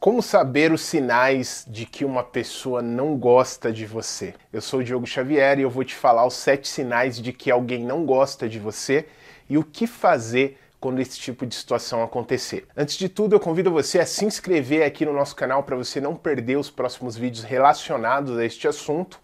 [0.00, 4.32] Como saber os sinais de que uma pessoa não gosta de você?
[4.52, 7.50] Eu sou o Diogo Xavier e eu vou te falar os sete sinais de que
[7.50, 9.06] alguém não gosta de você
[9.50, 12.68] e o que fazer quando esse tipo de situação acontecer.
[12.76, 16.00] Antes de tudo, eu convido você a se inscrever aqui no nosso canal para você
[16.00, 19.18] não perder os próximos vídeos relacionados a este assunto.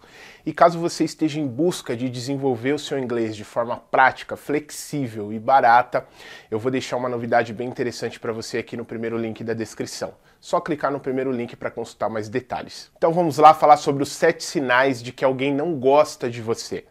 [0.45, 5.31] E caso você esteja em busca de desenvolver o seu inglês de forma prática, flexível
[5.31, 6.05] e barata,
[6.51, 10.13] eu vou deixar uma novidade bem interessante para você aqui no primeiro link da descrição.
[10.45, 12.91] Só clicar no primeiro link para consultar mais detalhes.
[12.95, 16.85] Então vamos lá falar sobre os sete sinais de que alguém não gosta de você.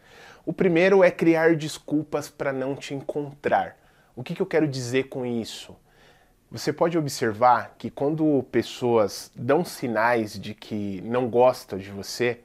[0.45, 3.77] O primeiro é criar desculpas para não te encontrar.
[4.17, 5.77] O que, que eu quero dizer com isso?
[6.51, 12.41] Você pode observar que quando pessoas dão sinais de que não gostam de você,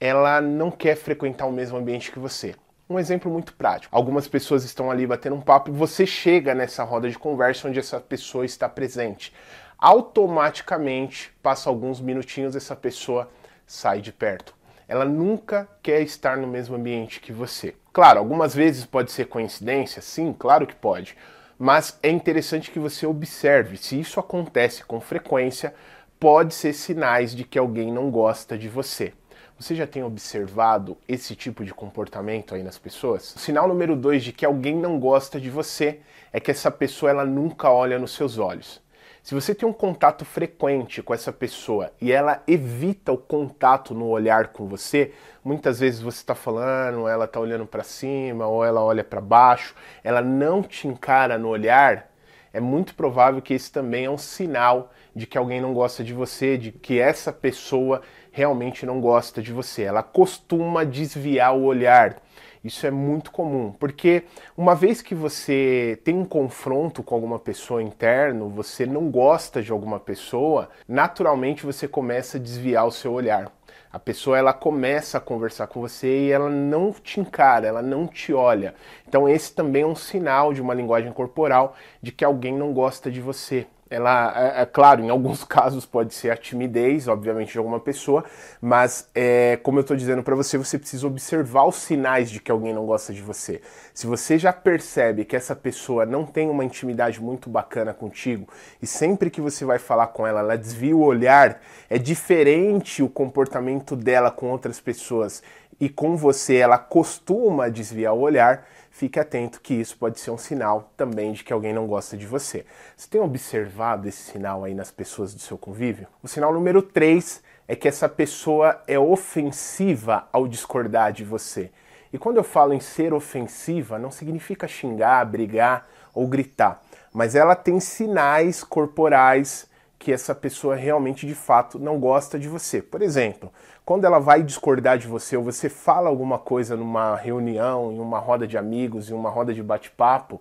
[0.00, 2.54] ela não quer frequentar o mesmo ambiente que você.
[2.88, 3.94] Um exemplo muito prático.
[3.94, 7.78] Algumas pessoas estão ali batendo um papo e você chega nessa roda de conversa onde
[7.78, 9.30] essa pessoa está presente.
[9.78, 13.30] Automaticamente, passa alguns minutinhos, essa pessoa
[13.64, 14.52] sai de perto.
[14.88, 17.76] Ela nunca quer estar no mesmo ambiente que você.
[17.92, 21.16] Claro, algumas vezes pode ser coincidência, sim, claro que pode.
[21.56, 23.76] Mas é interessante que você observe.
[23.76, 25.72] Se isso acontece com frequência,
[26.18, 29.12] pode ser sinais de que alguém não gosta de você.
[29.60, 33.36] Você já tem observado esse tipo de comportamento aí nas pessoas?
[33.36, 36.00] O sinal número dois de que alguém não gosta de você
[36.32, 38.80] é que essa pessoa ela nunca olha nos seus olhos.
[39.28, 44.06] Se você tem um contato frequente com essa pessoa e ela evita o contato no
[44.06, 45.12] olhar com você,
[45.44, 49.74] muitas vezes você está falando, ela está olhando para cima ou ela olha para baixo,
[50.02, 52.10] ela não te encara no olhar,
[52.54, 56.14] é muito provável que esse também é um sinal de que alguém não gosta de
[56.14, 58.00] você, de que essa pessoa
[58.32, 59.82] realmente não gosta de você.
[59.82, 62.16] Ela costuma desviar o olhar.
[62.62, 64.24] Isso é muito comum, porque
[64.56, 69.70] uma vez que você tem um confronto com alguma pessoa interno, você não gosta de
[69.70, 73.52] alguma pessoa, naturalmente você começa a desviar o seu olhar.
[73.90, 78.06] A pessoa ela começa a conversar com você e ela não te encara, ela não
[78.06, 78.74] te olha.
[79.06, 83.10] Então esse também é um sinal de uma linguagem corporal de que alguém não gosta
[83.10, 87.58] de você ela, é, é, claro, em alguns casos pode ser a timidez, obviamente, de
[87.58, 88.24] alguma pessoa,
[88.60, 92.50] mas é, como eu estou dizendo para você, você precisa observar os sinais de que
[92.50, 93.60] alguém não gosta de você.
[93.94, 98.48] Se você já percebe que essa pessoa não tem uma intimidade muito bacana contigo
[98.80, 103.08] e sempre que você vai falar com ela, ela desvia o olhar, é diferente o
[103.08, 105.42] comportamento dela com outras pessoas
[105.80, 110.38] e com você ela costuma desviar o olhar, fique atento que isso pode ser um
[110.38, 112.64] sinal também de que alguém não gosta de você.
[112.96, 116.06] Você tem observado esse sinal aí nas pessoas do seu convívio?
[116.22, 121.70] O sinal número 3 é que essa pessoa é ofensiva ao discordar de você.
[122.12, 126.82] E quando eu falo em ser ofensiva, não significa xingar, brigar ou gritar,
[127.12, 129.67] mas ela tem sinais corporais
[129.98, 132.80] que essa pessoa realmente de fato não gosta de você.
[132.80, 133.52] Por exemplo,
[133.84, 138.18] quando ela vai discordar de você ou você fala alguma coisa numa reunião, em uma
[138.18, 140.40] roda de amigos, em uma roda de bate-papo,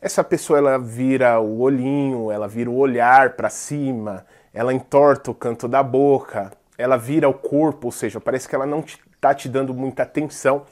[0.00, 5.34] essa pessoa ela vira o olhinho, ela vira o olhar para cima, ela entorta o
[5.34, 9.42] canto da boca, ela vira o corpo, ou seja, parece que ela não está te,
[9.42, 10.64] te dando muita atenção.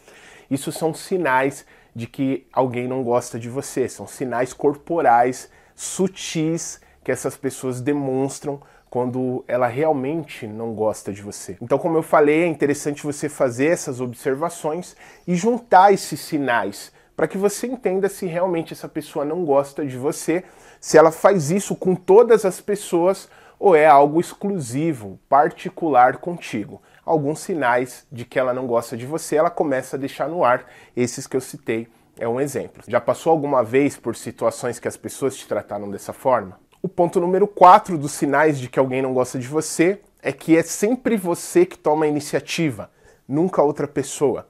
[0.50, 7.12] Isso são sinais de que alguém não gosta de você, são sinais corporais sutis que
[7.12, 11.56] essas pessoas demonstram quando ela realmente não gosta de você.
[11.62, 14.94] Então, como eu falei, é interessante você fazer essas observações
[15.26, 19.96] e juntar esses sinais para que você entenda se realmente essa pessoa não gosta de
[19.96, 20.44] você,
[20.80, 26.82] se ela faz isso com todas as pessoas ou é algo exclusivo, particular contigo.
[27.04, 30.66] Alguns sinais de que ela não gosta de você, ela começa a deixar no ar,
[30.96, 31.88] esses que eu citei
[32.19, 32.82] é um exemplo.
[32.88, 36.58] Já passou alguma vez por situações que as pessoas te trataram dessa forma?
[36.84, 40.56] O ponto número 4 dos sinais de que alguém não gosta de você é que
[40.56, 42.91] é sempre você que toma a iniciativa,
[43.28, 44.48] nunca outra pessoa.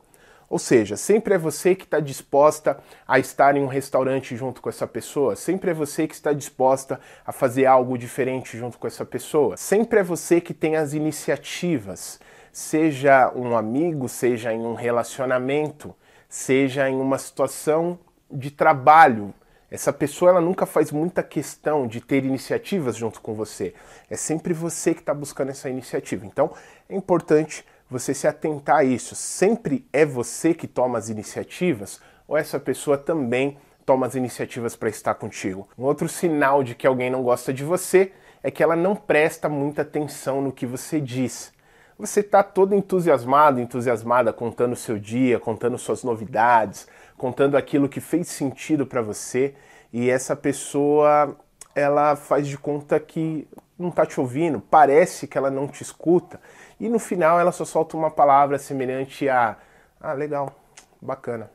[0.49, 4.71] Ou seja, sempre é você que está disposta a estar em um restaurante junto com
[4.71, 9.05] essa pessoa, sempre é você que está disposta a fazer algo diferente junto com essa
[9.05, 12.19] pessoa, sempre é você que tem as iniciativas,
[12.51, 15.95] seja um amigo, seja em um relacionamento,
[16.31, 17.99] seja em uma situação
[18.31, 19.35] de trabalho,
[19.73, 23.73] essa pessoa ela nunca faz muita questão de ter iniciativas junto com você.
[24.11, 26.27] É sempre você que está buscando essa iniciativa.
[26.27, 26.53] Então
[26.91, 29.15] é importante você se atentar a isso.
[29.15, 34.91] Sempre é você que toma as iniciativas ou essa pessoa também toma as iniciativas para
[34.91, 35.67] estar contigo.
[35.79, 39.49] Um outro sinal de que alguém não gosta de você é que ela não presta
[39.49, 41.51] muita atenção no que você diz.
[41.99, 46.87] Você está todo entusiasmado, entusiasmada, contando o seu dia, contando suas novidades,
[47.23, 49.55] contando aquilo que fez sentido para você,
[49.93, 51.37] e essa pessoa
[51.73, 53.47] ela faz de conta que
[53.79, 56.41] não tá te ouvindo, parece que ela não te escuta,
[56.81, 59.57] e no final ela só solta uma palavra semelhante a
[60.01, 60.53] ah, legal,
[61.01, 61.49] bacana,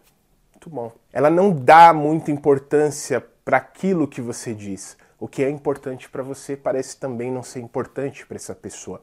[0.54, 0.90] muito bom.
[1.12, 4.96] Ela não dá muita importância para aquilo que você diz.
[5.20, 9.02] O que é importante para você parece também não ser importante para essa pessoa.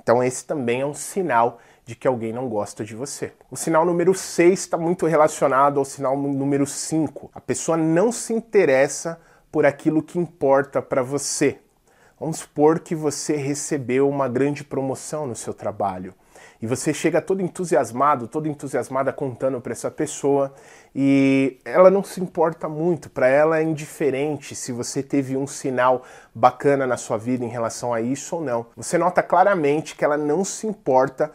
[0.00, 3.32] Então, esse também é um sinal de que alguém não gosta de você.
[3.48, 7.30] O sinal número 6 está muito relacionado ao sinal número 5.
[7.32, 9.20] A pessoa não se interessa
[9.52, 11.60] por aquilo que importa para você.
[12.18, 16.12] Vamos supor que você recebeu uma grande promoção no seu trabalho
[16.60, 20.52] e você chega todo entusiasmado, todo entusiasmada contando para essa pessoa
[20.94, 26.02] e ela não se importa muito, para ela é indiferente se você teve um sinal
[26.34, 28.66] bacana na sua vida em relação a isso ou não.
[28.76, 31.30] Você nota claramente que ela não se importa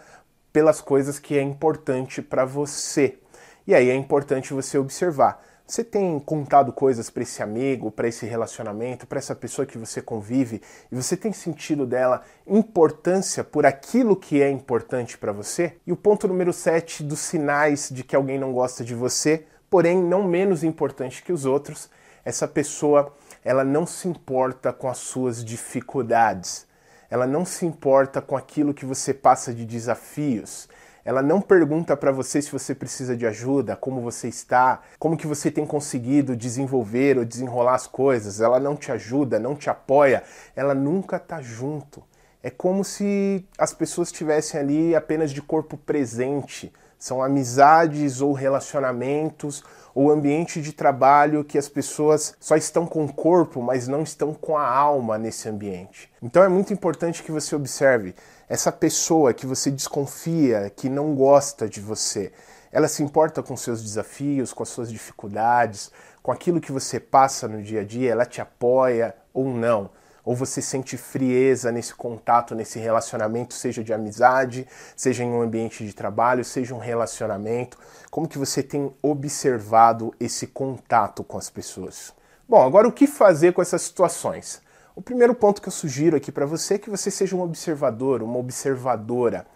[0.51, 3.17] pelas coisas que é importante para você.
[3.65, 8.25] E aí é importante você observar você tem contado coisas para esse amigo, para esse
[8.25, 10.61] relacionamento, para essa pessoa que você convive
[10.91, 15.77] e você tem sentido dela importância por aquilo que é importante para você?
[15.87, 20.03] E o ponto número 7 dos sinais de que alguém não gosta de você, porém
[20.03, 21.89] não menos importante que os outros,
[22.25, 26.67] essa pessoa, ela não se importa com as suas dificuldades.
[27.11, 30.67] Ela não se importa com aquilo que você passa de desafios
[31.03, 35.25] ela não pergunta para você se você precisa de ajuda, como você está, como que
[35.25, 38.39] você tem conseguido desenvolver ou desenrolar as coisas.
[38.39, 40.23] Ela não te ajuda, não te apoia,
[40.55, 42.03] ela nunca tá junto.
[42.43, 46.71] É como se as pessoas estivessem ali apenas de corpo presente.
[47.01, 49.63] São amizades ou relacionamentos
[49.95, 54.35] ou ambiente de trabalho que as pessoas só estão com o corpo, mas não estão
[54.35, 56.11] com a alma nesse ambiente.
[56.21, 58.13] Então é muito importante que você observe
[58.47, 62.31] essa pessoa que você desconfia, que não gosta de você,
[62.71, 67.47] ela se importa com seus desafios, com as suas dificuldades, com aquilo que você passa
[67.47, 69.89] no dia a dia, ela te apoia ou não?
[70.23, 75.85] Ou você sente frieza nesse contato, nesse relacionamento, seja de amizade, seja em um ambiente
[75.85, 77.77] de trabalho, seja um relacionamento?
[78.09, 82.13] Como que você tem observado esse contato com as pessoas?
[82.47, 84.61] Bom, agora o que fazer com essas situações?
[84.95, 88.21] O primeiro ponto que eu sugiro aqui para você é que você seja um observador,
[88.21, 89.47] uma observadora.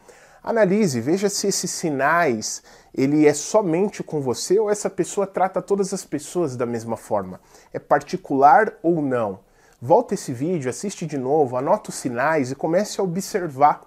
[0.42, 2.64] Analise, veja se esses sinais
[2.94, 7.42] ele é somente com você ou essa pessoa trata todas as pessoas da mesma forma.
[7.74, 9.40] É particular ou não.
[9.82, 13.82] Volta esse vídeo, assiste de novo, anota os sinais e comece a observar.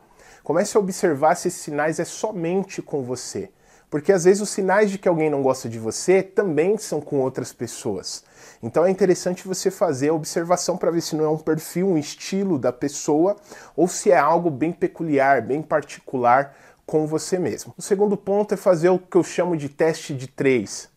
[0.45, 3.51] Comece a observar se esses sinais é somente com você.
[3.89, 7.21] Porque às vezes os sinais de que alguém não gosta de você também são com
[7.21, 8.23] outras pessoas.
[8.63, 11.97] Então é interessante você fazer a observação para ver se não é um perfil, um
[11.97, 13.37] estilo da pessoa
[13.75, 17.73] ou se é algo bem peculiar, bem particular com você mesmo.
[17.79, 20.91] O segundo ponto é fazer o que eu chamo de teste de três.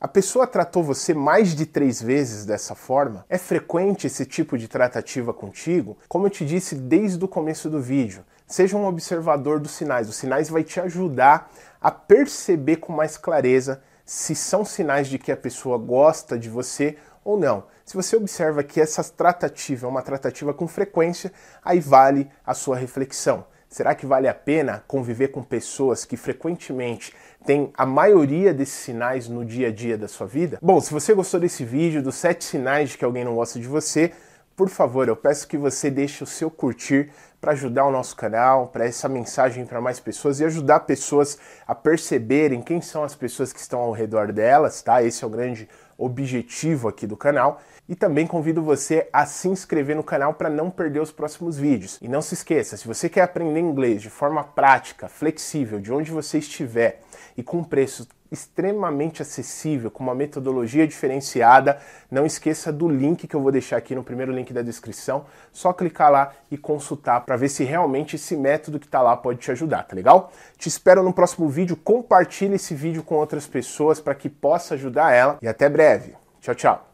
[0.00, 3.24] A pessoa tratou você mais de três vezes dessa forma?
[3.28, 5.98] É frequente esse tipo de tratativa contigo?
[6.06, 10.08] Como eu te disse desde o começo do vídeo, seja um observador dos sinais.
[10.08, 11.50] Os sinais vai te ajudar
[11.80, 16.96] a perceber com mais clareza se são sinais de que a pessoa gosta de você
[17.24, 17.64] ou não.
[17.84, 22.76] Se você observa que essa tratativa é uma tratativa com frequência, aí vale a sua
[22.76, 23.44] reflexão.
[23.68, 27.12] Será que vale a pena conviver com pessoas que frequentemente
[27.44, 30.58] têm a maioria desses sinais no dia a dia da sua vida?
[30.62, 33.66] Bom, se você gostou desse vídeo, dos sete sinais de que alguém não gosta de
[33.66, 34.12] você,
[34.56, 38.68] por favor, eu peço que você deixe o seu curtir para ajudar o nosso canal,
[38.68, 43.52] para essa mensagem para mais pessoas e ajudar pessoas a perceberem quem são as pessoas
[43.52, 45.02] que estão ao redor delas, tá?
[45.02, 47.60] Esse é o grande objetivo aqui do canal.
[47.88, 51.98] E também convido você a se inscrever no canal para não perder os próximos vídeos.
[52.02, 56.10] E não se esqueça, se você quer aprender inglês de forma prática, flexível, de onde
[56.10, 57.00] você estiver
[57.36, 61.80] e com preço extremamente acessível, com uma metodologia diferenciada.
[62.10, 65.24] Não esqueça do link que eu vou deixar aqui no primeiro link da descrição.
[65.52, 69.38] Só clicar lá e consultar para ver se realmente esse método que está lá pode
[69.38, 70.32] te ajudar, tá legal?
[70.56, 71.76] Te espero no próximo vídeo.
[71.76, 75.36] Compartilhe esse vídeo com outras pessoas para que possa ajudar ela.
[75.42, 76.14] E até breve.
[76.40, 76.87] Tchau, tchau.